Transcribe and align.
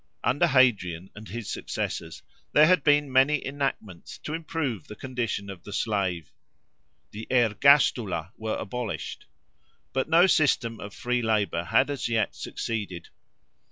Under 0.23 0.47
Hadrian 0.47 1.11
and 1.13 1.27
his 1.29 1.47
successors, 1.51 2.23
there 2.53 2.65
had 2.65 2.83
been 2.83 3.11
many 3.11 3.45
enactments 3.45 4.17
to 4.23 4.33
improve 4.33 4.87
the 4.87 4.95
condition 4.95 5.47
of 5.47 5.63
the 5.63 5.71
slave. 5.71 6.31
The 7.11 7.27
ergastula+ 7.29 8.31
were 8.35 8.57
abolished. 8.57 9.27
But 9.93 10.09
no 10.09 10.25
system 10.25 10.79
of 10.79 10.95
free 10.95 11.21
labour 11.21 11.65
had 11.65 11.91
as 11.91 12.09
yet 12.09 12.33
succeeded. 12.33 13.09